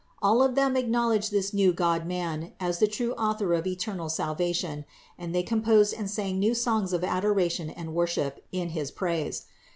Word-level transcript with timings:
All 0.19 0.41
of 0.41 0.55
them 0.55 0.75
acknowledged 0.75 1.29
this 1.29 1.53
new 1.53 1.73
Godman 1.73 2.53
as 2.59 2.79
the 2.79 2.87
true 2.87 3.13
Author 3.19 3.53
of 3.53 3.67
eternal 3.67 4.09
salvation, 4.09 4.83
and 5.15 5.29
they 5.35 5.43
com 5.43 5.61
posed 5.61 5.93
and 5.93 6.09
sang 6.09 6.39
new 6.39 6.55
songs 6.55 6.91
of 6.91 7.03
adoration 7.03 7.69
and 7.69 7.93
worship 7.93 8.43
in 8.51 8.69
his 8.69 8.89
praise. 8.89 9.45